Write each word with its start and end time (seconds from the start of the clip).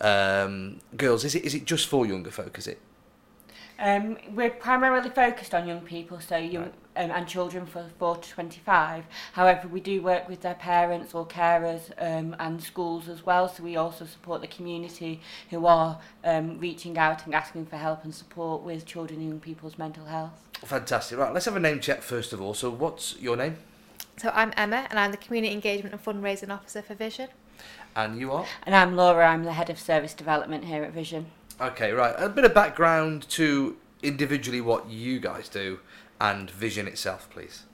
Um, 0.00 0.78
girls, 0.96 1.24
is 1.24 1.34
it 1.34 1.44
is 1.44 1.52
it 1.52 1.64
just 1.64 1.88
for 1.88 2.06
younger 2.06 2.30
folk? 2.30 2.56
Is 2.56 2.68
it? 2.68 2.78
Um, 3.80 4.18
we're 4.32 4.50
primarily 4.50 5.10
focused 5.10 5.52
on 5.52 5.66
young 5.66 5.80
people, 5.80 6.20
so 6.20 6.36
young 6.36 6.70
um, 6.98 7.10
and 7.10 7.26
children 7.26 7.64
for 7.64 7.86
4 7.98 8.16
to 8.16 8.30
25. 8.30 9.04
However, 9.32 9.68
we 9.68 9.80
do 9.80 10.02
work 10.02 10.28
with 10.28 10.42
their 10.42 10.54
parents 10.54 11.14
or 11.14 11.26
carers 11.26 11.90
um, 11.98 12.36
and 12.38 12.62
schools 12.62 13.08
as 13.08 13.24
well, 13.24 13.48
so 13.48 13.62
we 13.62 13.76
also 13.76 14.04
support 14.04 14.40
the 14.40 14.48
community 14.48 15.20
who 15.50 15.64
are 15.66 16.00
um, 16.24 16.58
reaching 16.58 16.98
out 16.98 17.24
and 17.24 17.34
asking 17.34 17.66
for 17.66 17.76
help 17.76 18.04
and 18.04 18.14
support 18.14 18.62
with 18.62 18.84
children 18.84 19.20
and 19.20 19.28
young 19.28 19.40
people's 19.40 19.78
mental 19.78 20.04
health. 20.06 20.44
Fantastic. 20.64 21.18
Right, 21.18 21.32
let's 21.32 21.46
have 21.46 21.56
a 21.56 21.60
name 21.60 21.80
check 21.80 22.02
first 22.02 22.32
of 22.32 22.42
all. 22.42 22.52
So, 22.52 22.68
what's 22.68 23.16
your 23.20 23.36
name? 23.36 23.56
So 24.16 24.32
I'm 24.34 24.52
Emma 24.56 24.88
and 24.90 24.98
I'm 24.98 25.12
the 25.12 25.16
Community 25.16 25.54
Engagement 25.54 25.94
and 25.94 26.04
Fundraising 26.04 26.50
Officer 26.50 26.82
for 26.82 26.96
Visyon. 26.96 27.28
And 27.94 28.18
you 28.18 28.32
are? 28.32 28.44
And 28.66 28.74
I'm 28.74 28.96
Laura, 28.96 29.28
I'm 29.28 29.44
the 29.44 29.52
Head 29.52 29.70
of 29.70 29.78
Service 29.78 30.12
Development 30.12 30.64
here 30.64 30.82
at 30.82 30.92
Visyon. 30.92 31.26
Okay, 31.60 31.92
right. 31.92 32.14
A 32.18 32.28
bit 32.28 32.44
of 32.44 32.52
background 32.52 33.28
to 33.30 33.76
individually 34.02 34.60
what 34.60 34.88
you 34.88 35.20
guys 35.20 35.48
do 35.48 35.80
and 36.20 36.50
Visyon 36.50 36.86
itself, 36.86 37.28
please. 37.30 37.64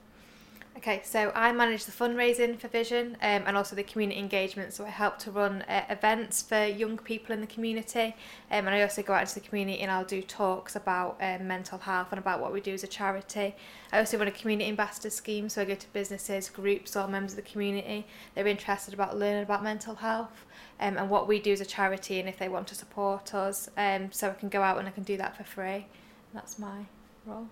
Okay, 0.76 1.00
so 1.04 1.30
I 1.36 1.52
manage 1.52 1.84
the 1.84 1.92
fundraising 1.92 2.58
for 2.58 2.68
Visyon 2.68 3.12
um, 3.14 3.44
and 3.46 3.56
also 3.56 3.76
the 3.76 3.84
community 3.84 4.18
engagement. 4.18 4.72
So 4.72 4.84
I 4.84 4.90
help 4.90 5.18
to 5.20 5.30
run 5.30 5.62
uh, 5.62 5.84
events 5.88 6.42
for 6.42 6.66
young 6.66 6.98
people 6.98 7.32
in 7.32 7.40
the 7.40 7.46
community, 7.46 8.14
um, 8.50 8.66
and 8.66 8.70
I 8.70 8.82
also 8.82 9.00
go 9.00 9.12
out 9.12 9.22
into 9.22 9.34
the 9.34 9.48
community 9.48 9.80
and 9.80 9.90
I'll 9.90 10.04
do 10.04 10.20
talks 10.20 10.74
about 10.74 11.16
um, 11.22 11.46
mental 11.46 11.78
health 11.78 12.08
and 12.10 12.18
about 12.18 12.40
what 12.40 12.52
we 12.52 12.60
do 12.60 12.74
as 12.74 12.82
a 12.82 12.88
charity. 12.88 13.54
I 13.92 13.98
also 13.98 14.18
run 14.18 14.26
a 14.26 14.32
community 14.32 14.68
ambassador 14.68 15.10
scheme, 15.10 15.48
so 15.48 15.62
I 15.62 15.64
go 15.64 15.76
to 15.76 15.92
businesses, 15.92 16.50
groups, 16.50 16.96
or 16.96 17.06
members 17.06 17.32
of 17.32 17.36
the 17.36 17.50
community. 17.50 18.04
that 18.34 18.44
are 18.44 18.48
interested 18.48 18.92
about 18.92 19.16
learning 19.16 19.44
about 19.44 19.62
mental 19.62 19.94
health 19.94 20.44
um, 20.80 20.98
and 20.98 21.08
what 21.08 21.28
we 21.28 21.38
do 21.38 21.52
as 21.52 21.60
a 21.60 21.64
charity, 21.64 22.18
and 22.18 22.28
if 22.28 22.36
they 22.36 22.48
want 22.48 22.66
to 22.68 22.74
support 22.74 23.32
us, 23.32 23.70
um, 23.78 24.10
so 24.10 24.28
I 24.28 24.34
can 24.34 24.48
go 24.48 24.60
out 24.60 24.78
and 24.78 24.88
I 24.88 24.90
can 24.90 25.04
do 25.04 25.16
that 25.18 25.36
for 25.36 25.44
free. 25.44 25.86
That's 26.34 26.58
my 26.58 26.86
role. 27.24 27.48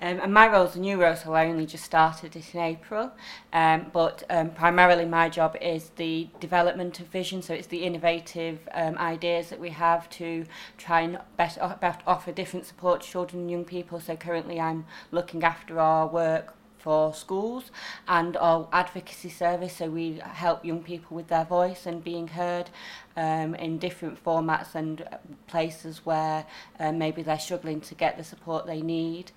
Um, 0.00 0.20
and 0.20 0.34
my 0.34 0.50
role's 0.50 0.76
a 0.76 0.80
new 0.80 1.00
role, 1.00 1.16
so 1.16 1.32
I 1.34 1.46
only 1.46 1.66
just 1.66 1.84
started 1.84 2.34
it 2.36 2.54
in 2.54 2.60
April. 2.60 3.12
Um, 3.52 3.86
but 3.92 4.22
um, 4.28 4.50
primarily 4.50 5.04
my 5.04 5.28
job 5.28 5.56
is 5.60 5.90
the 5.96 6.28
development 6.40 7.00
of 7.00 7.10
Visyon, 7.10 7.42
so 7.42 7.54
it's 7.54 7.66
the 7.68 7.84
innovative 7.84 8.68
um, 8.72 8.98
ideas 8.98 9.50
that 9.50 9.60
we 9.60 9.70
have 9.70 10.08
to 10.10 10.44
try 10.76 11.02
and 11.02 11.18
better 11.36 11.60
offer 12.06 12.32
different 12.32 12.66
support 12.66 13.02
to 13.02 13.08
children 13.08 13.42
and 13.42 13.50
young 13.50 13.64
people. 13.64 14.00
So 14.00 14.16
currently 14.16 14.60
I'm 14.60 14.86
looking 15.10 15.44
after 15.44 15.78
our 15.78 16.06
work 16.06 16.54
for 16.84 17.14
schools 17.14 17.70
and 18.06 18.36
our 18.36 18.68
advocacy 18.70 19.30
service 19.30 19.78
so 19.78 19.88
we 19.88 20.20
help 20.22 20.62
young 20.66 20.82
people 20.82 21.16
with 21.16 21.28
their 21.28 21.46
voice 21.46 21.86
and 21.86 22.04
being 22.04 22.28
heard 22.28 22.68
um, 23.16 23.54
in 23.54 23.78
different 23.78 24.22
formats 24.22 24.74
and 24.74 25.08
places 25.46 26.04
where 26.04 26.44
uh, 26.78 26.92
maybe 26.92 27.22
they're 27.22 27.38
struggling 27.38 27.80
to 27.80 27.94
get 27.94 28.18
the 28.18 28.24
support 28.24 28.66
they 28.66 28.82
need. 28.82 29.32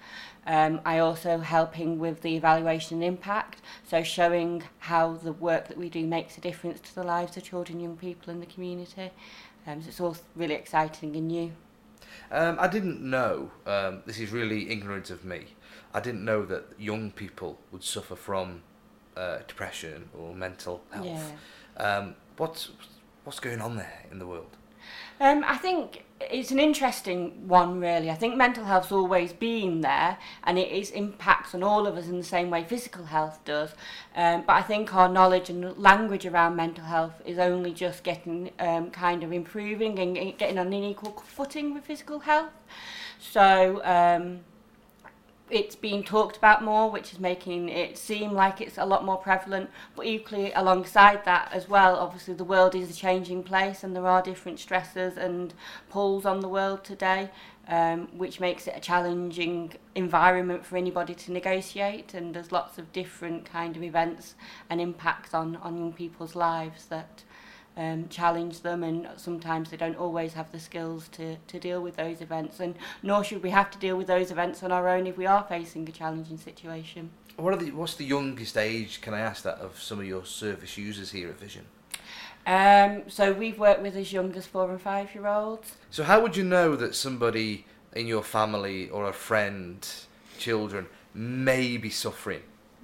Um, 0.46 0.82
I 0.86 1.00
also 1.00 1.38
helping 1.38 2.00
with 2.00 2.22
the 2.22 2.36
evaluation 2.36 2.98
and 2.98 3.06
impact, 3.06 3.62
so 3.88 4.04
showing 4.04 4.64
how 4.80 5.14
the 5.14 5.32
work 5.32 5.70
that 5.70 5.78
we 5.78 5.88
do 5.88 6.06
makes 6.06 6.38
a 6.38 6.42
difference 6.42 6.82
to 6.82 6.96
the 6.96 7.04
lives 7.04 7.38
of 7.38 7.44
children, 7.44 7.80
young 7.80 7.96
people 7.96 8.34
in 8.34 8.42
the 8.42 8.46
community. 8.46 9.12
Um, 9.66 9.82
so 9.82 9.88
it's 9.88 10.02
all 10.02 10.18
really 10.36 10.56
exciting 10.56 11.16
and 11.16 11.30
new. 11.30 11.54
Um, 12.32 12.58
I 12.60 12.68
didn't 12.68 13.02
know, 13.02 13.52
um, 13.66 14.04
this 14.06 14.20
is 14.20 14.32
really 14.32 14.70
ignorant 14.70 15.10
of 15.10 15.24
me, 15.24 15.46
I 15.94 16.00
didn't 16.00 16.26
know 16.26 16.46
that 16.46 16.66
young 16.78 17.12
people 17.12 17.60
would 17.72 17.84
suffer 17.84 18.16
from 18.16 18.62
uh, 19.16 19.40
depression 19.48 20.10
or 20.18 20.34
mental 20.36 20.82
health. 20.92 21.34
Yeah. 21.78 21.84
Um, 21.84 22.16
what's, 22.38 22.72
what's 23.24 23.40
going 23.40 23.62
on 23.62 23.78
there 23.78 24.06
in 24.12 24.20
the 24.20 24.28
world? 24.28 24.58
Um, 25.20 25.44
I 25.46 25.58
think 25.58 26.06
it's 26.22 26.52
an 26.52 26.60
interesting 26.60 27.48
one, 27.48 27.80
really. 27.80 28.12
I 28.12 28.16
think 28.16 28.36
mental 28.36 28.66
health's 28.66 28.92
always 28.92 29.34
been 29.34 29.82
there, 29.82 30.18
and 30.44 30.60
it 30.60 30.72
is 30.72 30.92
impacts 30.92 31.56
on 31.56 31.64
all 31.64 31.88
of 31.88 31.98
us 31.98 32.08
in 32.08 32.18
the 32.18 32.24
same 32.24 32.50
way 32.50 32.64
physical 32.64 33.06
health 33.06 33.44
does. 33.44 33.72
Um, 34.16 34.44
but 34.46 34.54
I 34.54 34.62
think 34.62 34.94
our 34.94 35.10
knowledge 35.10 35.50
and 35.50 35.78
language 35.78 36.26
around 36.26 36.56
mental 36.56 36.86
health 36.86 37.22
is 37.26 37.40
only 37.40 37.74
just 37.74 38.04
getting 38.04 38.52
um, 38.60 38.92
kind 38.92 39.24
of 39.24 39.34
improving 39.34 39.98
and 40.00 40.38
getting 40.38 40.60
on 40.60 40.68
an 40.68 40.74
equal 40.74 41.12
footing 41.26 41.74
with 41.74 41.86
physical 41.86 42.20
health. 42.20 42.54
So. 43.20 43.82
Um, 43.84 44.42
it's 45.50 45.76
being 45.76 46.04
talked 46.04 46.38
about 46.38 46.64
more, 46.64 46.90
which 46.92 47.14
is 47.14 47.20
making 47.20 47.70
it 47.70 47.98
seem 47.98 48.34
like 48.34 48.60
it's 48.60 48.78
a 48.78 48.86
lot 48.86 49.06
more 49.06 49.18
prevalent. 49.18 49.70
But 49.96 50.06
equally, 50.06 50.52
alongside 50.54 51.24
that 51.26 51.50
as 51.54 51.70
well, 51.70 51.96
obviously 51.96 52.34
the 52.34 52.44
world 52.44 52.76
is 52.76 52.92
a 52.92 52.94
changing 52.94 53.44
place, 53.44 53.84
and 53.84 53.96
there 53.96 54.08
are 54.08 54.22
different 54.22 54.60
stresses 54.60 55.18
and 55.18 55.54
pulls 55.90 56.26
on 56.26 56.42
the 56.42 56.50
world 56.50 56.84
today, 56.84 57.30
um, 57.68 58.08
which 58.18 58.40
makes 58.40 58.68
it 58.68 58.74
a 58.76 58.80
challenging 58.82 59.74
environment 59.96 60.66
for 60.66 60.78
anybody 60.78 61.16
to 61.16 61.32
negotiate. 61.32 62.14
And 62.14 62.34
there's 62.34 62.52
lots 62.52 62.78
of 62.78 62.92
different 62.92 63.46
kind 63.46 63.78
of 63.78 63.84
events 63.84 64.36
and 64.70 64.82
impacts 64.82 65.34
on 65.34 65.56
on 65.58 65.78
young 65.78 65.94
people's 65.94 66.36
lives 66.36 66.86
that 66.88 67.24
um, 67.78 68.08
challenge 68.10 68.62
them 68.62 68.84
and 68.84 69.08
sometimes 69.16 69.70
they 69.70 69.78
don't 69.78 69.96
always 69.96 70.34
have 70.34 70.52
the 70.52 70.60
skills 70.60 71.08
to, 71.10 71.38
to 71.48 71.60
deal 71.60 71.82
with 71.82 71.96
those 71.96 72.22
events 72.22 72.60
and 72.60 72.76
nor 73.04 73.24
should 73.24 73.44
we 73.44 73.52
have 73.52 73.70
to 73.72 73.78
deal 73.78 73.96
with 73.96 74.08
those 74.08 74.32
events 74.32 74.64
on 74.64 74.72
our 74.72 74.90
own 74.90 75.06
if 75.06 75.16
we 75.16 75.28
are 75.28 75.44
facing 75.44 75.88
a 75.88 75.92
challenging 75.92 76.38
situation. 76.38 77.12
What 77.38 77.54
are 77.54 77.58
the, 77.58 77.72
what's 77.72 77.94
the 77.94 78.06
youngest 78.06 78.58
age, 78.58 79.00
can 79.02 79.14
I 79.14 79.20
ask 79.20 79.44
that, 79.44 79.60
of 79.60 79.80
some 79.80 80.00
of 80.00 80.06
your 80.06 80.26
service 80.26 80.76
users 80.78 81.12
here 81.12 81.30
at 81.30 81.40
Visyon? 81.40 81.66
Um, 82.48 83.04
so 83.10 83.32
we've 83.32 83.60
worked 83.60 83.82
with 83.82 83.96
as 83.96 84.12
young 84.12 84.34
as 84.36 84.48
four 84.48 84.72
and 84.72 84.82
five 84.82 85.14
year 85.14 85.28
olds. 85.28 85.76
So 85.92 86.04
how 86.04 86.22
would 86.22 86.36
you 86.36 86.44
know 86.44 86.76
that 86.76 86.96
somebody 86.96 87.66
in 87.94 88.08
your 88.08 88.24
family 88.24 88.90
or 88.90 89.08
a 89.08 89.14
friend, 89.14 89.88
children, 90.40 90.88
may 91.14 91.78
be 91.78 91.90
suffering? 91.90 92.42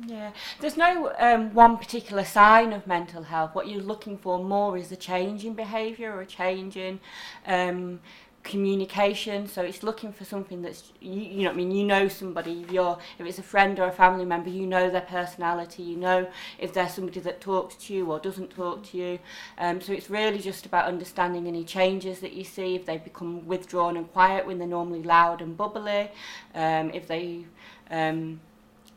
Yeah, 0.07 0.31
there's 0.59 0.75
no 0.75 1.13
um, 1.19 1.53
one 1.53 1.77
particular 1.77 2.25
sign 2.25 2.73
of 2.73 2.87
mental 2.87 3.23
health. 3.23 3.53
What 3.53 3.67
you're 3.69 3.81
looking 3.81 4.17
for 4.17 4.43
more 4.43 4.75
is 4.77 4.91
a 4.91 4.95
change 4.95 5.45
in 5.45 5.53
behaviour 5.53 6.11
or 6.13 6.21
a 6.21 6.25
change 6.25 6.75
in 6.75 6.99
um, 7.45 7.99
communication. 8.41 9.47
So 9.47 9.61
it's 9.61 9.83
looking 9.83 10.11
for 10.11 10.25
something 10.25 10.63
that's 10.63 10.91
you, 10.99 11.21
you 11.21 11.43
know. 11.43 11.51
I 11.51 11.53
mean, 11.53 11.71
you 11.71 11.85
know 11.85 12.07
somebody. 12.07 12.61
If 12.63 12.71
you're 12.71 12.97
if 13.19 13.25
it's 13.25 13.37
a 13.37 13.43
friend 13.43 13.79
or 13.79 13.87
a 13.87 13.91
family 13.91 14.25
member, 14.25 14.49
you 14.49 14.65
know 14.65 14.89
their 14.89 15.01
personality. 15.01 15.83
You 15.83 15.97
know 15.97 16.27
if 16.57 16.73
they're 16.73 16.89
somebody 16.89 17.19
that 17.21 17.39
talks 17.39 17.75
to 17.85 17.93
you 17.93 18.11
or 18.11 18.19
doesn't 18.19 18.49
talk 18.49 18.83
to 18.87 18.97
you. 18.97 19.19
Um, 19.59 19.79
so 19.79 19.93
it's 19.93 20.09
really 20.09 20.39
just 20.39 20.65
about 20.65 20.85
understanding 20.85 21.47
any 21.47 21.63
changes 21.63 22.19
that 22.21 22.33
you 22.33 22.43
see. 22.43 22.75
If 22.75 22.85
they 22.87 22.97
become 22.97 23.45
withdrawn 23.47 23.95
and 23.95 24.11
quiet 24.11 24.47
when 24.47 24.57
they're 24.57 24.67
normally 24.67 25.03
loud 25.03 25.41
and 25.41 25.55
bubbly. 25.55 26.09
Um, 26.55 26.89
if 26.93 27.07
they 27.07 27.45
um, 27.91 28.41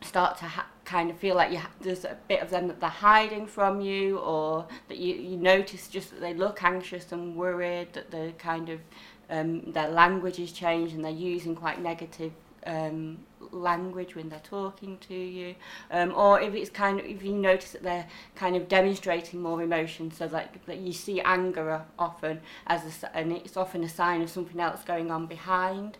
start 0.01 0.39
to 0.39 0.47
ha- 0.47 0.67
kind 0.87 1.11
of 1.11 1.19
feel 1.19 1.35
like 1.35 1.51
you 1.51 1.59
ha- 1.59 1.71
there's 1.81 2.05
a 2.05 2.17
bit 2.29 2.41
of 2.41 2.49
them 2.49 2.69
that 2.69 2.81
they're 2.81 2.89
hiding 2.89 3.47
from 3.47 3.81
you 3.81 4.19
or 4.19 4.65
that 4.89 4.97
you, 4.97 5.15
you 5.15 5.37
notice 5.37 5.89
just 5.89 6.11
that 6.13 6.21
they 6.21 6.33
look 6.33 6.63
anxious 6.63 7.13
and 7.13 7.37
worried 7.37 7.93
that 7.93 8.11
the 8.11 8.33
kind 8.39 8.71
of 8.71 8.81
um, 9.29 9.73
their 9.73 9.89
language 9.89 10.37
has 10.37 10.53
changed 10.53 10.95
and 10.95 11.05
they're 11.05 11.11
using 11.11 11.57
quite 11.57 11.83
negative 11.83 12.33
um, 12.67 13.19
language 13.51 14.15
when 14.15 14.29
they're 14.29 14.41
talking 14.41 14.97
to 14.99 15.15
you 15.15 15.55
um, 15.91 16.13
or 16.15 16.41
if 16.41 16.55
it's 16.55 16.71
kind 16.71 17.01
of 17.01 17.07
if 17.07 17.23
you 17.23 17.33
notice 17.33 17.73
that 17.73 17.83
they're 17.83 18.07
kind 18.35 18.57
of 18.57 18.69
demonstrating 18.69 19.41
more 19.41 19.63
emotion 19.63 20.11
so 20.11 20.27
that, 20.29 20.55
that 20.67 20.79
you 20.79 20.93
see 20.93 21.21
anger 21.21 21.83
often 21.99 22.41
as 22.69 23.03
a, 23.03 23.17
and 23.17 23.33
it's 23.33 23.57
often 23.57 23.83
a 23.83 23.89
sign 23.89 24.23
of 24.23 24.31
something 24.31 24.61
else 24.61 24.83
going 24.83 25.11
on 25.11 25.27
behind 25.27 25.99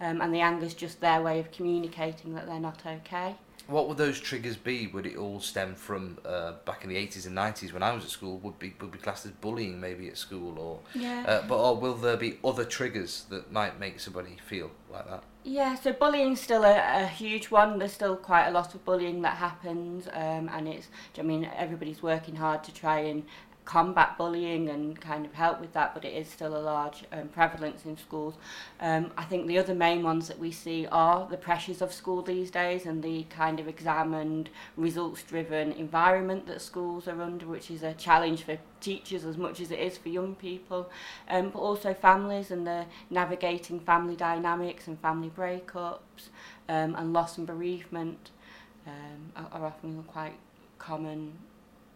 um, 0.00 0.20
and 0.20 0.32
the 0.32 0.40
anger 0.40 0.64
is 0.64 0.74
just 0.74 1.00
their 1.00 1.20
way 1.20 1.40
of 1.40 1.50
communicating 1.50 2.34
that 2.34 2.46
they're 2.46 2.60
not 2.60 2.82
okay. 2.86 3.36
What 3.68 3.86
would 3.86 3.98
those 3.98 4.18
triggers 4.18 4.56
be? 4.56 4.86
Would 4.86 5.04
it 5.04 5.16
all 5.18 5.40
stem 5.40 5.74
from 5.74 6.16
uh, 6.24 6.52
back 6.64 6.84
in 6.84 6.88
the 6.88 6.96
80s 6.96 7.26
and 7.26 7.36
90s 7.36 7.70
when 7.70 7.82
I 7.82 7.92
was 7.92 8.02
at 8.02 8.08
school? 8.10 8.38
Would 8.38 8.58
be 8.58 8.74
would 8.80 8.90
be 8.92 8.98
classed 8.98 9.26
as 9.26 9.32
bullying 9.32 9.78
maybe 9.78 10.08
at 10.08 10.16
school, 10.16 10.58
or 10.58 10.80
Yeah. 10.94 11.22
uh, 11.28 11.46
but 11.46 11.58
or 11.58 11.76
will 11.76 11.94
there 11.94 12.16
be 12.16 12.38
other 12.42 12.64
triggers 12.64 13.26
that 13.28 13.52
might 13.52 13.78
make 13.78 14.00
somebody 14.00 14.38
feel 14.46 14.70
like 14.90 15.06
that? 15.06 15.22
Yeah, 15.44 15.74
so 15.74 15.92
bullying's 15.92 16.40
still 16.40 16.64
a, 16.64 17.02
a 17.02 17.06
huge 17.06 17.50
one. 17.50 17.78
There's 17.78 17.92
still 17.92 18.16
quite 18.16 18.46
a 18.46 18.50
lot 18.50 18.74
of 18.74 18.84
bullying 18.86 19.20
that 19.22 19.36
happens, 19.36 20.08
um, 20.14 20.48
and 20.50 20.66
it's. 20.66 20.88
I 21.18 21.22
mean, 21.22 21.44
everybody's 21.54 22.02
working 22.02 22.36
hard 22.36 22.64
to 22.64 22.72
try 22.72 23.00
and 23.00 23.24
combat 23.68 24.16
bullying 24.16 24.70
and 24.70 24.98
kind 24.98 25.26
of 25.26 25.34
help 25.34 25.60
with 25.60 25.74
that, 25.74 25.92
but 25.92 26.02
it 26.02 26.14
is 26.14 26.26
still 26.26 26.56
a 26.56 26.64
large 26.72 27.04
um, 27.12 27.28
prevalence 27.28 27.84
in 27.84 27.98
schools. 27.98 28.32
Um, 28.80 29.10
I 29.18 29.24
think 29.24 29.46
the 29.46 29.58
other 29.58 29.74
main 29.74 30.02
ones 30.02 30.26
that 30.28 30.38
we 30.38 30.50
see 30.50 30.86
are 30.90 31.28
the 31.28 31.36
pressures 31.36 31.82
of 31.82 31.92
school 31.92 32.22
these 32.22 32.50
days 32.50 32.86
and 32.86 33.02
the 33.02 33.24
kind 33.24 33.60
of 33.60 33.68
exam 33.68 34.14
and 34.14 34.48
results 34.78 35.22
driven 35.22 35.72
environment 35.72 36.46
that 36.46 36.62
schools 36.62 37.06
are 37.06 37.20
under, 37.20 37.44
which 37.44 37.70
is 37.70 37.82
a 37.82 37.92
challenge 37.92 38.44
for 38.44 38.56
teachers 38.80 39.26
as 39.26 39.36
much 39.36 39.60
as 39.60 39.70
it 39.70 39.80
is 39.80 39.98
for 39.98 40.08
young 40.08 40.34
people, 40.34 40.90
um, 41.28 41.50
but 41.50 41.58
also 41.58 41.92
families 41.92 42.50
and 42.50 42.66
the 42.66 42.86
navigating 43.10 43.80
family 43.80 44.16
dynamics 44.16 44.86
and 44.86 44.98
family 45.00 45.30
breakups 45.36 46.30
um, 46.70 46.94
and 46.94 47.12
loss 47.12 47.36
and 47.36 47.46
bereavement 47.46 48.30
um, 48.86 49.30
are, 49.36 49.60
are 49.60 49.66
often 49.66 50.02
quite 50.04 50.38
common 50.78 51.34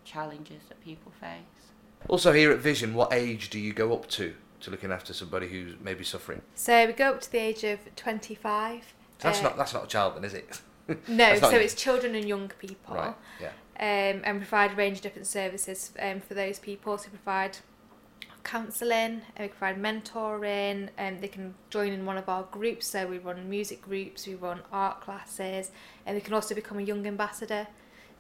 challenges 0.05 0.63
that 0.69 0.81
people 0.83 1.13
face. 1.21 1.71
Also, 2.09 2.33
here 2.33 2.51
at 2.51 2.61
Visyon, 2.61 2.93
what 2.95 3.13
age 3.13 3.51
do 3.51 3.59
you 3.59 3.73
go 3.73 3.93
up 3.95 4.09
to 4.11 4.35
to 4.61 4.71
looking 4.71 4.93
after 4.93 5.13
somebody 5.13 5.49
who's 5.49 5.75
maybe 5.81 6.05
suffering? 6.05 6.43
So 6.55 6.87
we 6.87 6.93
go 6.93 7.11
up 7.11 7.21
to 7.23 7.33
the 7.33 7.39
age 7.39 7.65
of 7.65 7.79
25. 7.97 8.83
So 9.19 9.29
that's 9.29 9.41
Uh, 9.41 9.43
not 9.43 9.57
that's 9.57 9.75
not 9.75 9.85
a 9.85 9.89
child, 9.89 10.17
then, 10.17 10.25
is 10.25 10.35
it? 10.35 10.61
No, 11.09 11.37
so 11.39 11.51
you. 11.51 11.59
it's 11.59 11.75
children 11.75 12.15
and 12.17 12.27
young 12.27 12.49
people. 12.59 12.95
right. 12.97 13.15
Yeah. 13.41 13.49
um, 13.79 14.23
and 14.25 14.39
provide 14.41 14.73
a 14.73 14.75
range 14.75 14.97
of 14.99 15.03
different 15.03 15.27
services 15.29 15.93
um, 16.01 16.21
for 16.21 16.35
those 16.35 16.59
people. 16.59 16.99
So 16.99 17.09
we 17.13 17.19
provide 17.19 17.59
counselling, 18.45 19.23
and 19.37 19.41
we 19.41 19.49
provide 19.49 19.77
mentoring, 19.81 20.89
and 20.99 21.21
they 21.21 21.29
can 21.29 21.55
join 21.71 21.93
in 21.93 22.05
one 22.05 22.19
of 22.19 22.29
our 22.29 22.43
groups. 22.51 22.87
So 22.89 23.07
we 23.07 23.19
run 23.19 23.49
music 23.49 23.81
groups, 23.83 24.27
we 24.27 24.35
run 24.35 24.63
art 24.73 25.01
classes, 25.01 25.71
and 26.05 26.17
they 26.17 26.21
can 26.21 26.35
also 26.35 26.55
become 26.55 26.79
a 26.79 26.83
young 26.83 27.07
ambassador. 27.07 27.69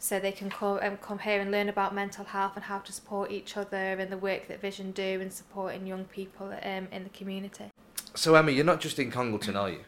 So 0.02 0.18
they 0.18 0.32
can 0.32 0.50
come 0.50 0.80
um, 0.82 0.96
come 0.96 1.20
here 1.20 1.40
and 1.40 1.52
learn 1.52 1.68
about 1.68 1.94
mental 1.94 2.24
health 2.24 2.56
and 2.56 2.64
how 2.64 2.80
to 2.80 2.92
support 2.92 3.30
each 3.30 3.56
other 3.56 3.76
and 3.76 4.10
the 4.10 4.16
work 4.16 4.48
that 4.48 4.60
Visyon 4.60 4.92
do 4.92 5.20
in 5.20 5.30
supporting 5.30 5.86
young 5.86 6.06
people 6.06 6.52
um, 6.64 6.88
in 6.90 7.04
the 7.04 7.10
community. 7.10 7.66
So 8.12 8.34
Emma, 8.34 8.50
you're 8.50 8.64
not 8.64 8.80
just 8.80 8.98
in 8.98 9.12
Congleton, 9.12 9.54
are 9.54 9.70
you? 9.70 9.78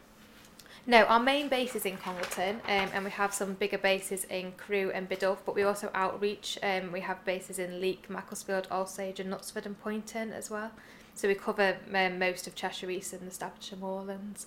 No, 0.87 1.03
our 1.07 1.19
main 1.19 1.49
base 1.49 1.75
is 1.75 1.85
in 1.85 1.97
Congleton, 1.97 2.61
um, 2.67 2.89
and 2.95 3.05
we 3.05 3.11
have 3.11 3.35
some 3.35 3.55
bigger 3.55 3.77
bases 3.77 4.23
in 4.27 4.53
Crewe 4.53 4.93
and 4.95 5.09
Biddulph, 5.09 5.39
but 5.45 5.57
we 5.57 5.65
also 5.65 5.91
outreach. 5.95 6.61
Um, 6.63 6.93
we 6.93 7.01
have 7.01 7.25
bases 7.25 7.59
in 7.59 7.81
Leek, 7.81 8.09
Macclesfield, 8.09 8.69
Alsager, 8.71 9.19
and 9.19 9.33
Knutsford 9.33 9.67
and 9.67 9.81
Poynton 9.83 10.33
as 10.33 10.49
well. 10.49 10.71
So 11.17 11.27
we 11.27 11.35
cover 11.35 11.79
um, 11.93 12.21
most 12.21 12.47
of 12.47 12.55
Cheshire 12.55 12.89
East 12.89 13.13
and 13.15 13.27
the 13.27 13.35
Staffordshire 13.35 13.79
Moorlands. 13.79 14.47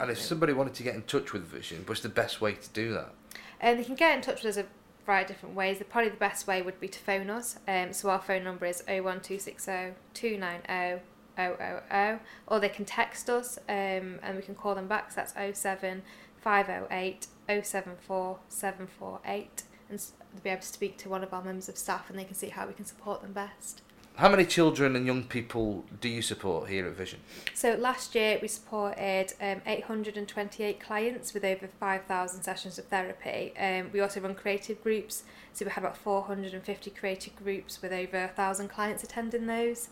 And 0.00 0.10
if 0.10 0.20
somebody 0.20 0.52
wanted 0.52 0.74
to 0.74 0.82
get 0.82 0.96
in 0.96 1.02
touch 1.02 1.32
with 1.32 1.48
Visyon, 1.48 1.88
what's 1.88 2.00
the 2.00 2.08
best 2.08 2.40
way 2.40 2.54
to 2.54 2.68
do 2.70 2.92
that? 2.92 3.12
And 3.60 3.78
they 3.78 3.84
can 3.84 3.94
get 3.94 4.16
in 4.16 4.22
touch 4.22 4.42
with 4.42 4.58
us 4.58 4.64
a 5.06 5.10
variety 5.10 5.32
of 5.32 5.36
different 5.36 5.54
ways. 5.54 5.78
The, 5.78 5.84
probably 5.84 6.10
the 6.10 6.16
best 6.16 6.46
way 6.46 6.62
would 6.62 6.80
be 6.80 6.88
to 6.88 6.98
phone 6.98 7.30
us. 7.30 7.58
Um, 7.66 7.92
so 7.92 8.10
our 8.10 8.20
phone 8.20 8.44
number 8.44 8.66
is 8.66 8.82
01260 8.86 9.94
290 10.14 11.02
000, 11.36 12.20
or 12.46 12.60
they 12.60 12.68
can 12.68 12.84
text 12.84 13.30
us 13.30 13.58
um, 13.68 14.18
and 14.22 14.36
we 14.36 14.42
can 14.42 14.54
call 14.54 14.74
them 14.74 14.88
back. 14.88 15.12
So 15.12 15.22
that's 15.22 15.58
07 15.60 16.02
508 16.40 17.26
074 17.48 18.38
748. 18.48 19.62
And 19.88 19.98
they'll 19.98 20.42
be 20.42 20.50
able 20.50 20.62
to 20.62 20.66
speak 20.66 20.98
to 20.98 21.08
one 21.08 21.22
of 21.22 21.32
our 21.32 21.42
members 21.42 21.68
of 21.68 21.76
staff 21.76 22.10
and 22.10 22.18
they 22.18 22.24
can 22.24 22.34
see 22.34 22.48
how 22.48 22.66
we 22.66 22.72
can 22.72 22.84
support 22.84 23.22
them 23.22 23.32
best. 23.32 23.82
How 24.16 24.30
many 24.30 24.46
children 24.46 24.96
and 24.96 25.06
young 25.06 25.24
people 25.24 25.84
do 26.00 26.08
you 26.08 26.22
support 26.22 26.70
here 26.70 26.86
at 26.86 26.96
Visyon? 26.96 27.18
So 27.52 27.74
last 27.74 28.14
year 28.14 28.38
we 28.40 28.48
supported 28.48 29.34
um, 29.42 29.60
828 29.66 30.80
clients 30.80 31.34
with 31.34 31.44
over 31.44 31.68
5,000 31.68 32.42
sessions 32.42 32.78
of 32.78 32.86
therapy. 32.86 33.52
Um, 33.58 33.90
we 33.92 34.00
also 34.00 34.20
run 34.20 34.34
creative 34.34 34.82
groups, 34.82 35.24
so 35.52 35.66
we 35.66 35.70
had 35.70 35.84
about 35.84 35.98
450 35.98 36.90
creative 36.92 37.36
groups 37.36 37.82
with 37.82 37.92
over 37.92 38.20
1,000 38.24 38.68
clients 38.68 39.04
attending 39.04 39.46
those. 39.46 39.88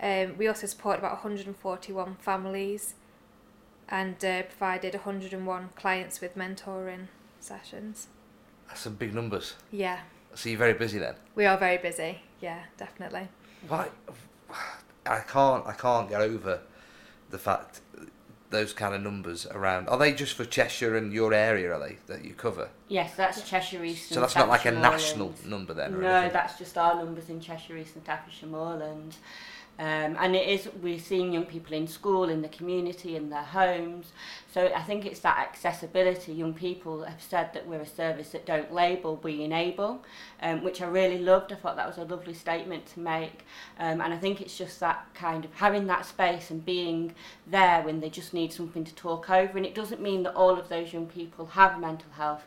Um, 0.00 0.38
we 0.38 0.48
also 0.48 0.66
support 0.66 0.98
about 0.98 1.12
141 1.12 2.16
families 2.20 2.94
and 3.90 4.16
uh, 4.24 4.42
provided 4.44 4.94
101 4.94 5.68
clients 5.76 6.22
with 6.22 6.34
mentoring 6.34 7.08
sessions. 7.40 8.08
That's 8.68 8.80
some 8.80 8.94
big 8.94 9.12
numbers. 9.14 9.54
Yeah, 9.70 10.00
So 10.34 10.48
you're 10.48 10.58
very 10.58 10.72
busy 10.72 10.98
then. 10.98 11.16
we 11.34 11.44
are 11.44 11.58
very 11.58 11.76
busy. 11.76 12.22
Yeah, 12.40 12.62
definitely. 12.78 13.28
Why? 13.68 13.88
I 15.06 15.20
can't. 15.20 15.66
I 15.66 15.72
can't 15.72 16.08
get 16.08 16.20
over 16.20 16.60
the 17.30 17.38
fact 17.38 17.80
those 18.50 18.72
kind 18.72 18.94
of 18.94 19.02
numbers 19.02 19.46
around. 19.46 19.88
Are 19.88 19.98
they 19.98 20.12
just 20.12 20.34
for 20.34 20.44
Cheshire 20.44 20.96
and 20.96 21.12
your 21.12 21.34
area? 21.34 21.72
Are 21.74 21.78
they 21.78 21.98
that 22.06 22.24
you 22.24 22.34
cover? 22.34 22.68
Yes, 22.88 23.14
that's 23.16 23.48
Cheshire 23.48 23.84
East. 23.84 24.10
So 24.10 24.20
that's 24.20 24.36
not 24.36 24.48
like 24.48 24.64
a 24.64 24.72
national 24.72 25.34
number 25.44 25.74
then. 25.74 26.00
No, 26.00 26.08
anything? 26.08 26.32
that's 26.32 26.58
just 26.58 26.78
our 26.78 26.94
numbers 26.94 27.28
in 27.28 27.40
Cheshire 27.40 27.76
East 27.76 27.96
and 27.96 28.04
Staffordshire 28.04 28.48
Moorlands. 28.48 29.16
Um, 29.78 30.16
and 30.18 30.34
it 30.34 30.48
is, 30.48 30.68
we're 30.80 30.98
seeing 30.98 31.32
young 31.32 31.44
people 31.44 31.74
in 31.74 31.86
school, 31.86 32.30
in 32.30 32.40
the 32.40 32.48
community, 32.48 33.14
in 33.14 33.28
their 33.28 33.42
homes. 33.42 34.12
So 34.50 34.72
I 34.74 34.82
think 34.82 35.04
it's 35.04 35.20
that 35.20 35.38
accessibility. 35.38 36.32
Young 36.32 36.54
people 36.54 37.04
have 37.04 37.20
said 37.20 37.52
that 37.52 37.66
we're 37.66 37.82
a 37.82 37.86
service 37.86 38.30
that 38.30 38.46
don't 38.46 38.72
label, 38.72 39.20
we 39.22 39.42
enable, 39.42 40.02
um, 40.40 40.64
which 40.64 40.80
I 40.80 40.86
really 40.86 41.18
loved. 41.18 41.52
I 41.52 41.56
thought 41.56 41.76
that 41.76 41.86
was 41.86 41.98
a 41.98 42.04
lovely 42.04 42.32
statement 42.32 42.86
to 42.94 43.00
make. 43.00 43.44
Um, 43.78 44.00
and 44.00 44.14
I 44.14 44.16
think 44.16 44.40
it's 44.40 44.56
just 44.56 44.80
that 44.80 45.06
kind 45.14 45.44
of 45.44 45.52
having 45.54 45.86
that 45.88 46.06
space 46.06 46.50
and 46.50 46.64
being 46.64 47.14
there 47.46 47.82
when 47.82 48.00
they 48.00 48.08
just 48.08 48.32
need 48.32 48.52
something 48.52 48.84
to 48.84 48.94
talk 48.94 49.28
over. 49.28 49.58
And 49.58 49.66
it 49.66 49.74
doesn't 49.74 50.00
mean 50.00 50.22
that 50.22 50.34
all 50.34 50.58
of 50.58 50.70
those 50.70 50.92
young 50.94 51.06
people 51.06 51.46
have 51.46 51.78
mental 51.78 52.10
health 52.12 52.46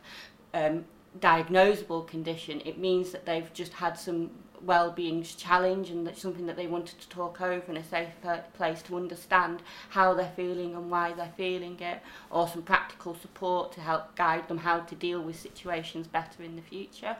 um, 0.56 0.86
diagnosable 1.20 2.08
condition, 2.08 2.62
it 2.66 2.78
means 2.78 3.12
that 3.12 3.26
they've 3.26 3.52
just 3.54 3.74
had 3.74 3.98
some 3.98 4.30
well-being 4.62 5.24
challenge 5.24 5.90
and 5.90 6.06
that's 6.06 6.22
something 6.22 6.46
that 6.46 6.56
they 6.56 6.68
wanted 6.68 7.00
to 7.00 7.10
talk 7.10 7.42
over 7.42 7.72
in 7.72 7.78
a 7.78 7.84
safe 7.84 8.10
place 8.54 8.82
to 8.84 8.98
understand 8.98 9.62
how 9.90 10.14
they're 10.14 10.32
feeling 10.36 10.76
and 10.76 10.90
why 10.90 11.14
they're 11.14 11.34
feeling 11.38 11.80
it, 11.80 12.00
or 12.30 12.48
some 12.48 12.62
practical 12.62 13.16
support 13.16 13.72
to 13.74 13.82
help 13.82 14.16
guide 14.16 14.48
them 14.48 14.60
how 14.60 14.80
to 14.80 14.96
deal 14.96 15.22
with 15.22 15.40
situations 15.40 16.08
better 16.08 16.44
in 16.44 16.56
the 16.56 16.62
future. 16.62 17.16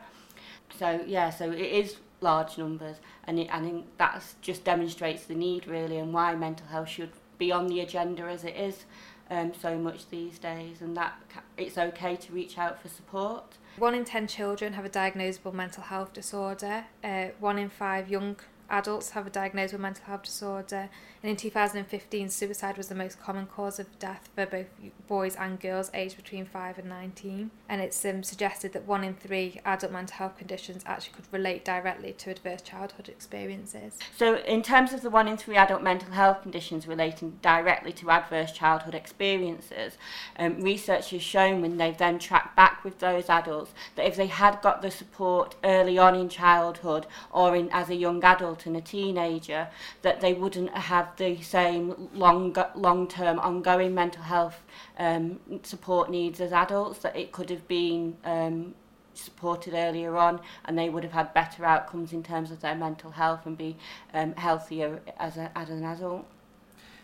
So 0.78 1.00
yeah, 1.06 1.30
so 1.30 1.50
it 1.50 1.58
is 1.58 1.96
large 2.20 2.58
numbers, 2.58 2.96
and 3.24 3.38
it, 3.38 3.48
I 3.52 3.60
think 3.60 3.86
that 3.98 4.22
just 4.42 4.64
demonstrates 4.64 5.24
the 5.24 5.34
need 5.34 5.66
really 5.66 5.98
and 5.98 6.12
why 6.12 6.34
mental 6.34 6.66
health 6.66 6.88
should 6.88 7.12
be 7.38 7.50
on 7.50 7.66
the 7.66 7.80
agenda 7.80 8.24
as 8.24 8.44
it 8.44 8.56
is 8.56 8.84
um, 9.30 9.52
so 9.54 9.78
much 9.78 10.08
these 10.10 10.38
days, 10.38 10.80
and 10.80 10.96
that 10.96 11.14
it's 11.56 11.78
okay 11.78 12.16
to 12.16 12.32
reach 12.32 12.58
out 12.58 12.80
for 12.80 12.88
support. 12.88 13.56
One 13.80 13.94
in 13.94 14.04
ten 14.04 14.26
children 14.26 14.74
have 14.74 14.84
a 14.84 14.90
diagnosable 14.90 15.54
mental 15.54 15.82
health 15.82 16.12
disorder. 16.12 16.84
Uh, 17.02 17.28
one 17.40 17.58
in 17.58 17.70
five 17.70 18.10
young 18.10 18.36
adults 18.70 19.10
have 19.10 19.26
a 19.26 19.30
with 19.30 19.78
mental 19.78 20.04
health 20.04 20.22
disorder. 20.22 20.88
And 21.22 21.30
in 21.30 21.36
2015, 21.36 22.30
suicide 22.30 22.78
was 22.78 22.88
the 22.88 22.94
most 22.94 23.20
common 23.20 23.46
cause 23.46 23.78
of 23.78 23.98
death 23.98 24.30
for 24.34 24.46
both 24.46 24.66
boys 25.06 25.36
and 25.36 25.60
girls 25.60 25.90
aged 25.92 26.16
between 26.16 26.46
5 26.46 26.78
and 26.78 26.88
19. 26.88 27.50
And 27.68 27.82
it's 27.82 28.02
um, 28.06 28.22
suggested 28.22 28.72
that 28.72 28.86
one 28.86 29.04
in 29.04 29.14
three 29.14 29.60
adult 29.66 29.92
mental 29.92 30.16
health 30.16 30.38
conditions 30.38 30.82
actually 30.86 31.14
could 31.16 31.26
relate 31.30 31.64
directly 31.64 32.12
to 32.14 32.30
adverse 32.30 32.62
childhood 32.62 33.08
experiences. 33.08 33.98
So, 34.16 34.36
in 34.36 34.62
terms 34.62 34.94
of 34.94 35.02
the 35.02 35.10
one 35.10 35.28
in 35.28 35.36
three 35.36 35.56
adult 35.56 35.82
mental 35.82 36.12
health 36.12 36.40
conditions 36.40 36.86
relating 36.86 37.38
directly 37.42 37.92
to 37.94 38.10
adverse 38.10 38.52
childhood 38.52 38.94
experiences, 38.94 39.98
um, 40.38 40.62
research 40.62 41.10
has 41.10 41.22
shown 41.22 41.60
when 41.60 41.76
they've 41.76 41.98
then 41.98 42.18
tracked 42.18 42.56
back 42.56 42.82
with 42.82 42.98
those 43.00 43.28
adults 43.28 43.72
that 43.96 44.06
if 44.06 44.16
they 44.16 44.28
had 44.28 44.62
got 44.62 44.80
the 44.80 44.90
support 44.90 45.54
early 45.64 45.98
on 45.98 46.14
in 46.14 46.28
childhood 46.28 47.06
or 47.30 47.54
in 47.54 47.68
as 47.72 47.90
a 47.90 47.94
young 47.94 48.22
adult 48.24 48.59
and 48.66 48.76
a 48.76 48.80
teenager, 48.80 49.68
that 50.02 50.20
they 50.20 50.32
wouldn't 50.32 50.70
have 50.76 51.16
the 51.16 51.40
same 51.42 52.08
long 52.14 52.56
long 52.74 53.08
term 53.08 53.38
ongoing 53.38 53.94
mental 53.94 54.22
health 54.22 54.62
um, 54.98 55.40
support 55.62 56.10
needs 56.10 56.40
as 56.40 56.52
adults. 56.52 57.00
That 57.00 57.16
it 57.16 57.32
could 57.32 57.50
have 57.50 57.66
been. 57.68 58.16
Um, 58.24 58.74
supported 59.12 59.74
earlier 59.74 60.16
on 60.16 60.40
and 60.64 60.78
they 60.78 60.88
would 60.88 61.02
have 61.02 61.12
had 61.12 61.34
better 61.34 61.64
outcomes 61.64 62.12
in 62.12 62.22
terms 62.22 62.50
of 62.50 62.60
their 62.60 62.74
mental 62.74 63.10
health 63.10 63.44
and 63.44 63.58
be 63.58 63.76
um, 64.14 64.32
healthier 64.36 65.00
as, 65.18 65.36
a, 65.36 65.50
as 65.58 65.68
an 65.68 65.84
adult. 65.84 66.24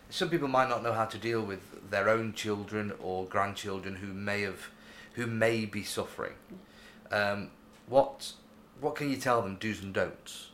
Some 0.09 0.31
people 0.31 0.49
might 0.49 0.69
not 0.69 0.83
know 0.83 0.93
how 0.93 1.05
to 1.07 1.19
deal 1.19 1.43
with 1.43 1.91
their 1.91 2.09
own 2.09 2.33
children 2.33 2.93
or 3.03 3.27
grandchildren 3.27 3.97
who 3.97 4.13
may 4.13 4.43
have, 4.43 4.71
who 5.15 5.27
may 5.27 5.65
be 5.65 5.83
suffering. 5.83 6.35
Um, 7.11 7.51
what, 7.89 8.33
what 8.81 8.95
can 8.95 9.11
you 9.11 9.17
tell 9.17 9.43
them 9.43 9.57
do's 9.59 9.83
and 9.83 9.93
don'ts? 9.93 10.51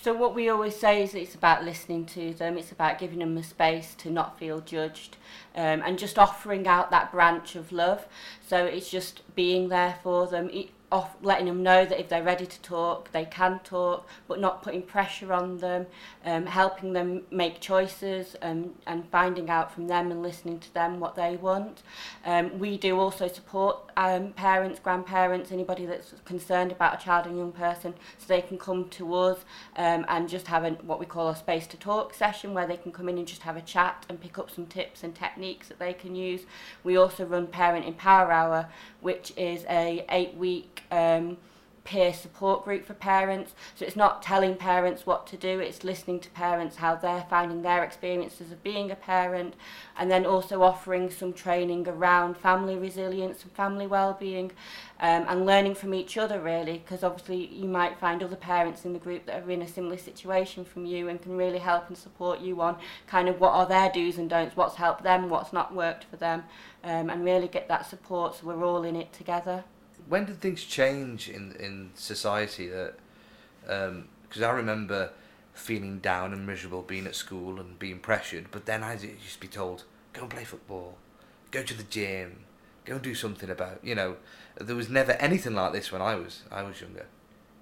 So 0.00 0.12
what 0.12 0.34
we 0.34 0.48
always 0.48 0.76
say 0.76 1.02
is 1.02 1.14
it's 1.14 1.34
about 1.34 1.64
listening 1.64 2.06
to 2.06 2.34
them, 2.34 2.58
it's 2.58 2.72
about 2.72 2.98
giving 2.98 3.20
them 3.20 3.36
a 3.38 3.42
space 3.42 3.94
to 3.96 4.10
not 4.10 4.38
feel 4.38 4.60
judged 4.60 5.16
um, 5.54 5.82
and 5.84 5.98
just 5.98 6.18
offering 6.18 6.66
out 6.66 6.90
that 6.90 7.10
branch 7.10 7.56
of 7.56 7.72
love. 7.72 8.06
So 8.46 8.64
it's 8.64 8.90
just 8.90 9.22
being 9.34 9.68
there 9.68 9.98
for 10.02 10.26
them. 10.26 10.50
Off 10.92 11.16
letting 11.22 11.46
them 11.46 11.62
know 11.62 11.84
that 11.84 11.98
if 11.98 12.08
they're 12.08 12.22
ready 12.22 12.46
to 12.46 12.60
talk, 12.60 13.10
they 13.10 13.24
can 13.24 13.58
talk, 13.64 14.06
but 14.28 14.38
not 14.38 14.62
putting 14.62 14.82
pressure 14.82 15.32
on 15.32 15.58
them, 15.58 15.86
um, 16.24 16.46
helping 16.46 16.92
them 16.92 17.22
make 17.32 17.60
choices 17.60 18.36
um, 18.42 18.74
and 18.86 19.08
finding 19.10 19.50
out 19.50 19.72
from 19.72 19.88
them 19.88 20.12
and 20.12 20.22
listening 20.22 20.60
to 20.60 20.72
them 20.72 21.00
what 21.00 21.16
they 21.16 21.34
want. 21.34 21.82
Um, 22.24 22.60
we 22.60 22.78
do 22.78 23.00
also 23.00 23.26
support 23.26 23.83
um, 23.96 24.32
parents, 24.32 24.80
grandparents, 24.80 25.52
anybody 25.52 25.86
that's 25.86 26.14
concerned 26.24 26.72
about 26.72 27.00
a 27.00 27.04
child 27.04 27.26
and 27.26 27.36
young 27.36 27.52
person, 27.52 27.94
so 28.18 28.26
they 28.28 28.42
can 28.42 28.58
come 28.58 28.88
to 28.90 29.14
us 29.14 29.44
um, 29.76 30.04
and 30.08 30.28
just 30.28 30.46
have 30.48 30.64
a, 30.64 30.70
what 30.70 30.98
we 31.00 31.06
call 31.06 31.28
a 31.28 31.36
space 31.36 31.66
to 31.68 31.76
talk 31.76 32.14
session 32.14 32.54
where 32.54 32.66
they 32.66 32.76
can 32.76 32.92
come 32.92 33.08
in 33.08 33.18
and 33.18 33.26
just 33.26 33.42
have 33.42 33.56
a 33.56 33.62
chat 33.62 34.04
and 34.08 34.20
pick 34.20 34.38
up 34.38 34.50
some 34.50 34.66
tips 34.66 35.02
and 35.02 35.14
techniques 35.14 35.68
that 35.68 35.78
they 35.78 35.92
can 35.92 36.14
use. 36.14 36.42
We 36.82 36.96
also 36.96 37.24
run 37.24 37.46
Parent 37.46 37.86
Empower 37.86 38.32
Hour, 38.32 38.68
which 39.00 39.32
is 39.36 39.64
a 39.68 40.04
eight 40.08 40.34
week 40.34 40.82
um, 40.90 41.36
peer 41.84 42.12
support 42.12 42.64
group 42.64 42.84
for 42.84 42.94
parents. 42.94 43.54
So 43.74 43.84
it's 43.84 43.94
not 43.94 44.22
telling 44.22 44.56
parents 44.56 45.06
what 45.06 45.26
to 45.28 45.36
do, 45.36 45.60
it's 45.60 45.84
listening 45.84 46.18
to 46.20 46.30
parents 46.30 46.76
how 46.76 46.94
they're 46.96 47.26
finding 47.28 47.62
their 47.62 47.84
experiences 47.84 48.50
of 48.50 48.62
being 48.62 48.90
a 48.90 48.96
parent, 48.96 49.54
and 49.96 50.10
then 50.10 50.26
also 50.26 50.62
offering 50.62 51.10
some 51.10 51.32
training 51.32 51.86
around 51.86 52.36
family 52.36 52.76
resilience 52.76 53.42
and 53.42 53.52
family 53.52 53.86
well-being, 53.86 54.50
um, 55.00 55.26
and 55.28 55.44
learning 55.44 55.74
from 55.74 55.92
each 55.92 56.16
other 56.16 56.40
really, 56.40 56.78
because 56.78 57.04
obviously 57.04 57.46
you 57.46 57.68
might 57.68 57.98
find 57.98 58.22
other 58.22 58.36
parents 58.36 58.84
in 58.84 58.92
the 58.94 58.98
group 58.98 59.26
that 59.26 59.42
are 59.42 59.50
in 59.50 59.62
a 59.62 59.68
similar 59.68 59.98
situation 59.98 60.64
from 60.64 60.86
you 60.86 61.08
and 61.08 61.20
can 61.20 61.36
really 61.36 61.58
help 61.58 61.88
and 61.88 61.98
support 61.98 62.40
you 62.40 62.60
on 62.62 62.76
kind 63.06 63.28
of 63.28 63.38
what 63.38 63.52
are 63.52 63.66
their 63.66 63.90
do's 63.90 64.16
and 64.16 64.30
don'ts, 64.30 64.56
what's 64.56 64.76
helped 64.76 65.02
them, 65.02 65.28
what's 65.28 65.52
not 65.52 65.74
worked 65.74 66.04
for 66.04 66.16
them, 66.16 66.44
um, 66.82 67.10
and 67.10 67.24
really 67.24 67.48
get 67.48 67.68
that 67.68 67.86
support 67.86 68.34
so 68.34 68.46
we're 68.46 68.64
all 68.64 68.84
in 68.84 68.96
it 68.96 69.12
together. 69.12 69.64
When 70.08 70.24
did 70.24 70.40
things 70.40 70.64
change 70.64 71.28
in 71.28 71.52
in 71.52 71.90
society 71.94 72.68
that 72.68 72.94
um, 73.68 74.08
because 74.28 74.42
I 74.42 74.50
remember 74.50 75.10
feeling 75.54 75.98
down 76.00 76.32
and 76.32 76.46
miserable 76.46 76.82
being 76.82 77.06
at 77.06 77.14
school 77.14 77.60
and 77.60 77.78
being 77.78 77.98
pressured 77.98 78.46
but 78.50 78.66
then 78.66 78.82
I 78.82 78.94
used 78.94 79.34
to 79.34 79.40
be 79.40 79.48
told 79.48 79.84
go 80.12 80.22
and 80.22 80.30
play 80.30 80.44
football. 80.44 80.96
Go 81.50 81.62
to 81.62 81.74
the 81.74 81.84
gym. 81.84 82.40
Go 82.84 82.94
and 82.94 83.02
do 83.02 83.14
something 83.14 83.48
about 83.48 83.80
you 83.82 83.94
know? 83.94 84.16
There 84.60 84.76
was 84.76 84.88
never 84.88 85.12
anything 85.12 85.54
like 85.54 85.72
this 85.72 85.90
when 85.92 86.02
I 86.02 86.14
was 86.16 86.42
I 86.50 86.62
was 86.62 86.80
younger 86.80 87.06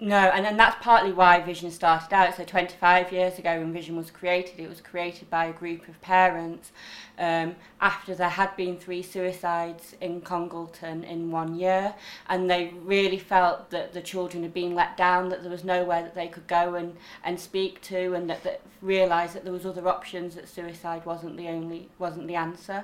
No, 0.03 0.17
and 0.17 0.43
then 0.43 0.57
that's 0.57 0.83
partly 0.83 1.13
why 1.13 1.39
Visyon 1.39 1.71
started 1.71 2.13
out. 2.13 2.35
So 2.35 2.43
25 2.43 3.13
years 3.13 3.39
ago, 3.39 3.57
when 3.57 3.73
Visyon 3.73 3.95
was 3.95 4.11
created, 4.11 4.59
it 4.59 4.67
was 4.67 4.81
created 4.81 5.29
by 5.29 5.45
a 5.45 5.53
group 5.53 5.87
of 5.87 6.01
parents 6.01 6.73
um, 7.17 7.55
after 7.79 8.13
there 8.13 8.27
had 8.27 8.53
been 8.57 8.77
three 8.77 9.01
suicides 9.01 9.95
in 10.01 10.19
Congleton 10.19 11.05
in 11.05 11.31
one 11.31 11.55
year, 11.55 11.95
and 12.27 12.51
they 12.51 12.73
really 12.83 13.17
felt 13.17 13.69
that 13.69 13.93
the 13.93 14.01
children 14.01 14.43
had 14.43 14.53
been 14.53 14.75
let 14.75 14.97
down, 14.97 15.29
that 15.29 15.41
there 15.41 15.49
was 15.49 15.63
nowhere 15.63 16.01
that 16.01 16.15
they 16.15 16.27
could 16.27 16.47
go 16.47 16.75
and, 16.75 16.97
and 17.23 17.39
speak 17.39 17.79
to, 17.83 18.13
and 18.13 18.29
that, 18.29 18.43
that 18.43 18.59
realised 18.81 19.35
that 19.35 19.45
there 19.45 19.53
was 19.53 19.65
other 19.65 19.87
options, 19.87 20.35
that 20.35 20.49
suicide 20.49 21.05
wasn't 21.05 21.37
the 21.37 21.47
only 21.47 21.87
wasn't 21.97 22.27
the 22.27 22.35
answer. 22.35 22.83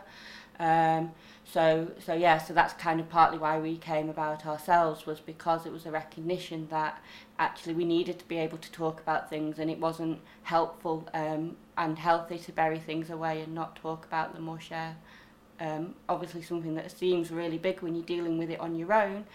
Um, 0.60 1.12
so 1.46 1.92
so 2.06 2.14
yeah, 2.14 2.38
so 2.38 2.54
that's 2.54 2.74
kind 2.74 3.00
of 3.00 3.10
partly 3.10 3.38
why 3.38 3.60
we 3.60 3.78
came 3.78 4.10
about 4.10 4.46
ourselves 4.46 5.06
was 5.06 5.20
because 5.20 5.66
it 5.66 5.72
was 5.72 5.86
a 5.86 5.92
recognition 5.92 6.68
that 6.70 7.02
actually 7.40 7.74
we 7.74 7.86
needed 7.86 8.20
to 8.20 8.26
be 8.28 8.38
able 8.38 8.58
to 8.58 8.72
talk 8.72 9.00
about 9.00 9.30
things 9.30 9.58
and 9.58 9.72
it 9.72 9.80
wasn't 9.80 10.20
helpful 10.44 11.08
um, 11.14 11.56
and 11.78 11.98
healthy 11.98 12.38
to 12.38 12.52
bury 12.52 12.78
things 12.78 13.10
away 13.10 13.42
and 13.42 13.56
not 13.56 13.76
talk 13.76 14.06
about 14.06 14.34
them 14.34 14.48
or 14.50 14.60
share. 14.60 14.98
Um, 15.62 15.96
obviously 16.08 16.42
something 16.42 16.76
that 16.76 16.90
seems 16.90 17.32
really 17.32 17.58
big 17.58 17.82
when 17.82 17.94
you're 17.94 18.06
dealing 18.06 18.38
with 18.38 18.50
it 18.50 18.62
on 18.62 18.78
your 18.78 18.94
own 18.94 19.26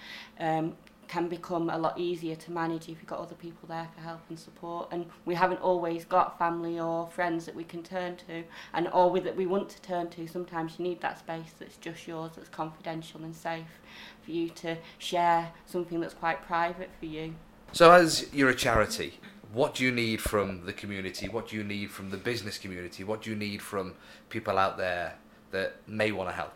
um, 0.40 0.75
can 1.08 1.28
become 1.28 1.70
a 1.70 1.78
lot 1.78 1.99
easier 1.99 2.37
to 2.37 2.50
manage 2.50 2.82
if 2.82 2.88
you've 3.00 3.06
got 3.06 3.18
other 3.18 3.34
people 3.34 3.68
there 3.68 3.88
for 3.94 4.00
help 4.00 4.20
and 4.28 4.38
support 4.38 4.88
and 4.90 5.06
we 5.25 5.34
haven't 5.34 5.61
always 5.61 6.04
got 6.04 6.38
family 6.38 6.78
or 6.78 7.06
friends 7.08 7.46
that 7.46 7.54
we 7.54 7.64
can 7.64 7.82
turn 7.82 8.16
to 8.16 8.42
and 8.73 8.88
or 8.92 9.11
with 9.11 9.25
that 9.25 9.37
we 9.37 9.46
want 9.46 9.68
to 9.68 9.80
turn 9.82 10.08
to 10.11 10.26
sometimes 10.26 10.78
you 10.78 10.84
need 10.84 11.00
that 11.00 11.18
space 11.18 11.52
that's 11.58 11.76
just 11.76 12.06
yours 12.06 12.32
that's 12.37 12.49
confidential 12.49 13.23
and 13.23 13.34
safe 13.34 13.80
for 14.23 14.30
you 14.30 14.49
to 14.49 14.76
share 14.99 15.50
something 15.66 16.00
that's 16.00 16.14
quite 16.14 16.42
private 16.42 16.90
for 16.99 17.06
you 17.06 17.34
So, 17.73 17.90
as 17.90 18.32
you're 18.32 18.50
a 18.50 18.54
charity, 18.54 19.18
what 19.52 19.75
do 19.75 19.84
you 19.84 19.90
need 19.90 20.20
from 20.20 20.64
the 20.64 20.73
community? 20.73 21.28
What 21.28 21.49
do 21.49 21.56
you 21.56 21.64
need 21.64 21.90
from 21.90 22.11
the 22.11 22.16
business 22.16 22.56
community? 22.56 23.02
What 23.02 23.23
do 23.23 23.30
you 23.30 23.37
need 23.37 23.62
from 23.62 23.94
people 24.28 24.58
out 24.58 24.78
there 24.78 25.14
that 25.50 25.76
may 25.88 26.12
want 26.12 26.28
to 26.28 26.34
help? 26.34 26.54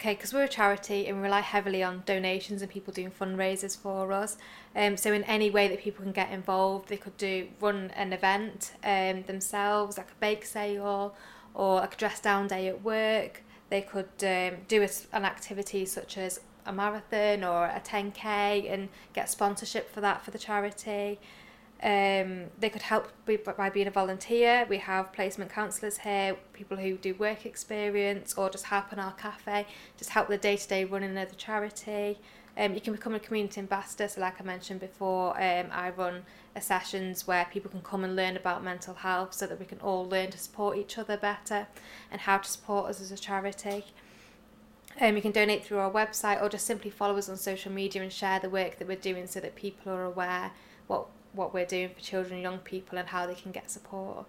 Okay, 0.00 0.14
because 0.14 0.32
we're 0.32 0.44
a 0.44 0.48
charity 0.48 1.06
and 1.06 1.18
we 1.18 1.24
rely 1.24 1.40
heavily 1.40 1.82
on 1.82 2.02
donations 2.06 2.62
and 2.62 2.70
people 2.70 2.90
doing 2.90 3.10
fundraisers 3.10 3.76
for 3.76 4.14
us. 4.14 4.38
Um, 4.74 4.96
so 4.96 5.12
in 5.12 5.24
any 5.24 5.50
way 5.50 5.68
that 5.68 5.78
people 5.78 6.02
can 6.02 6.12
get 6.12 6.32
involved, 6.32 6.88
they 6.88 6.96
could 6.96 7.18
do 7.18 7.48
run 7.60 7.90
an 7.94 8.14
event 8.14 8.72
um, 8.82 9.24
themselves, 9.24 9.98
like 9.98 10.06
a 10.06 10.14
bake 10.18 10.46
sale 10.46 11.14
or 11.52 11.80
like 11.80 11.92
a 11.92 11.96
dress 11.98 12.18
down 12.18 12.46
day 12.46 12.68
at 12.68 12.82
work. 12.82 13.42
They 13.68 13.82
could 13.82 14.08
um, 14.22 14.60
do 14.68 14.82
a 14.82 14.88
an 15.14 15.26
activity 15.26 15.84
such 15.84 16.16
as 16.16 16.40
a 16.64 16.72
marathon 16.72 17.44
or 17.44 17.66
a 17.66 17.82
10k 17.84 18.72
and 18.72 18.88
get 19.12 19.28
sponsorship 19.28 19.92
for 19.92 20.00
that 20.00 20.24
for 20.24 20.30
the 20.30 20.38
charity. 20.38 21.18
Um, 21.82 22.46
they 22.58 22.68
could 22.68 22.82
help 22.82 23.08
by, 23.24 23.36
by 23.36 23.70
being 23.70 23.86
a 23.86 23.90
volunteer. 23.90 24.66
We 24.68 24.78
have 24.78 25.12
placement 25.14 25.50
counsellors 25.50 25.98
here, 25.98 26.36
people 26.52 26.76
who 26.76 26.96
do 26.98 27.14
work 27.14 27.46
experience 27.46 28.34
or 28.34 28.50
just 28.50 28.66
help 28.66 28.92
in 28.92 28.98
our 28.98 29.12
cafe, 29.12 29.66
just 29.96 30.10
help 30.10 30.28
the 30.28 30.36
day 30.36 30.56
to 30.56 30.68
day 30.68 30.84
running 30.84 31.16
of 31.16 31.30
the 31.30 31.36
charity. 31.36 32.18
Um, 32.58 32.74
you 32.74 32.80
can 32.82 32.92
become 32.92 33.14
a 33.14 33.20
community 33.20 33.60
ambassador. 33.60 34.08
So, 34.08 34.20
like 34.20 34.40
I 34.40 34.44
mentioned 34.44 34.80
before, 34.80 35.30
um, 35.40 35.68
I 35.72 35.90
run 35.90 36.24
a 36.54 36.60
sessions 36.60 37.26
where 37.26 37.46
people 37.50 37.70
can 37.70 37.80
come 37.80 38.04
and 38.04 38.14
learn 38.14 38.36
about 38.36 38.62
mental 38.62 38.94
health 38.94 39.32
so 39.32 39.46
that 39.46 39.58
we 39.58 39.64
can 39.64 39.78
all 39.80 40.06
learn 40.06 40.30
to 40.32 40.38
support 40.38 40.76
each 40.76 40.98
other 40.98 41.16
better 41.16 41.68
and 42.10 42.20
how 42.20 42.38
to 42.38 42.48
support 42.48 42.90
us 42.90 43.00
as 43.00 43.10
a 43.10 43.16
charity. 43.16 43.86
Um, 45.00 45.16
you 45.16 45.22
can 45.22 45.32
donate 45.32 45.64
through 45.64 45.78
our 45.78 45.90
website 45.90 46.42
or 46.42 46.50
just 46.50 46.66
simply 46.66 46.90
follow 46.90 47.16
us 47.16 47.28
on 47.30 47.38
social 47.38 47.72
media 47.72 48.02
and 48.02 48.12
share 48.12 48.38
the 48.38 48.50
work 48.50 48.78
that 48.78 48.88
we're 48.88 48.96
doing 48.96 49.26
so 49.26 49.40
that 49.40 49.54
people 49.54 49.92
are 49.92 50.04
aware 50.04 50.50
what 50.88 51.06
what 51.32 51.54
we're 51.54 51.66
doing 51.66 51.90
for 51.90 52.00
children 52.00 52.34
and 52.34 52.42
young 52.42 52.58
people 52.58 52.98
and 52.98 53.08
how 53.08 53.26
they 53.26 53.34
can 53.34 53.52
get 53.52 53.70
support. 53.70 54.26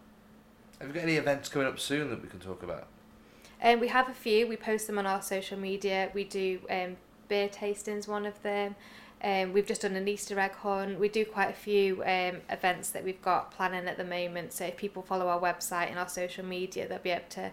Have 0.80 0.88
you 0.88 0.94
got 0.94 1.04
any 1.04 1.16
events 1.16 1.50
coming 1.50 1.68
up 1.68 1.80
soon 1.80 2.10
that 2.10 2.22
we 2.22 2.28
can 2.28 2.40
talk 2.40 2.64
about? 2.64 2.88
Um, 3.62 3.80
we 3.80 3.90
have 3.90 4.10
a 4.10 4.14
few. 4.14 4.48
We 4.48 4.58
post 4.58 4.88
them 4.88 4.98
on 4.98 5.06
our 5.06 5.22
social 5.22 5.58
media. 5.58 6.10
We 6.14 6.24
do 6.24 6.60
um, 6.70 6.98
beer 7.28 7.48
tastings, 7.48 8.08
one 8.08 8.26
of 8.26 8.42
them. 8.42 8.76
Um, 9.24 9.54
we've 9.54 9.68
just 9.68 9.82
done 9.82 9.96
an 9.96 10.08
Easter 10.08 10.40
egg 10.40 10.54
hunt. 10.54 11.00
We 11.00 11.08
do 11.08 11.26
quite 11.26 11.52
a 11.52 11.54
few 11.54 12.02
um, 12.04 12.42
events 12.50 12.90
that 12.90 13.04
we've 13.04 13.22
got 13.22 13.52
planning 13.52 13.88
at 13.88 13.98
the 13.98 14.04
moment. 14.04 14.54
So 14.54 14.66
if 14.66 14.78
people 14.78 15.04
follow 15.04 15.28
our 15.28 15.40
website 15.40 15.90
and 15.90 16.00
our 16.00 16.10
social 16.10 16.44
media, 16.44 16.88
they'll 16.88 16.98
be 16.98 17.12
able 17.12 17.26
to 17.30 17.52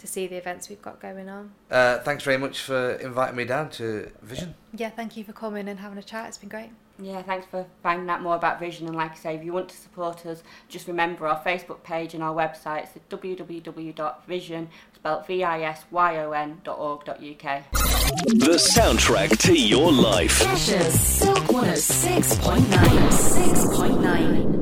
to 0.00 0.06
see 0.06 0.26
the 0.26 0.36
events 0.36 0.68
we've 0.68 0.82
got 0.82 1.00
going 1.00 1.28
on. 1.28 1.52
Uh, 1.70 1.98
thanks 1.98 2.24
very 2.24 2.38
much 2.38 2.62
for 2.62 2.92
inviting 2.94 3.36
me 3.36 3.44
down 3.44 3.70
to 3.70 4.10
Visyon. 4.26 4.54
Yeah, 4.74 4.90
thank 4.90 5.16
you 5.16 5.24
for 5.24 5.32
coming 5.32 5.68
and 5.68 5.78
having 5.78 5.98
a 5.98 6.02
chat. 6.02 6.28
It's 6.28 6.38
been 6.38 6.48
great. 6.48 6.70
Yeah, 6.98 7.22
thanks 7.22 7.46
for 7.46 7.64
finding 7.82 8.10
out 8.10 8.20
more 8.20 8.36
about 8.36 8.60
Visyon. 8.60 8.88
And 8.88 8.96
like 8.96 9.12
I 9.12 9.14
say, 9.14 9.36
if 9.36 9.44
you 9.44 9.52
want 9.52 9.68
to 9.70 9.76
support 9.76 10.26
us, 10.26 10.42
just 10.68 10.86
remember 10.86 11.26
our 11.26 11.42
Facebook 11.42 11.82
page 11.82 12.14
and 12.14 12.22
our 12.22 12.34
website. 12.34 12.88
It's 12.94 12.98
www.visyon, 13.08 14.66
spelled 14.94 15.26
V-I-S-Y-O-N 15.26 16.60
dot 16.64 16.78
org 16.78 17.04
dot 17.04 17.16
UK. 17.16 17.70
The 17.72 18.58
soundtrack 18.58 19.38
to 19.46 19.54
your 19.54 19.90
life. 19.92 20.42
Cheshire's 20.42 21.00
Silk 21.00 21.38
106.9. 21.38 22.60
106.9. 22.60 24.59